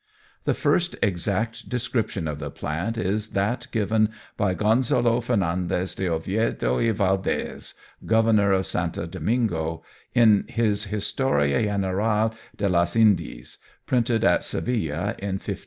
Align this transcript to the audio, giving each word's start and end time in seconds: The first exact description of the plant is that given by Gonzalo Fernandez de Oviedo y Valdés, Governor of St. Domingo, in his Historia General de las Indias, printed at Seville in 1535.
The 0.45 0.55
first 0.55 0.95
exact 1.03 1.69
description 1.69 2.27
of 2.27 2.39
the 2.39 2.49
plant 2.49 2.97
is 2.97 3.27
that 3.33 3.67
given 3.71 4.09
by 4.35 4.55
Gonzalo 4.55 5.21
Fernandez 5.21 5.93
de 5.93 6.07
Oviedo 6.09 6.77
y 6.77 6.91
Valdés, 6.91 7.75
Governor 8.03 8.51
of 8.51 8.65
St. 8.65 9.11
Domingo, 9.11 9.83
in 10.15 10.45
his 10.47 10.85
Historia 10.85 11.61
General 11.61 12.33
de 12.57 12.67
las 12.67 12.95
Indias, 12.95 13.59
printed 13.85 14.23
at 14.23 14.43
Seville 14.43 15.13
in 15.19 15.37
1535. 15.37 15.59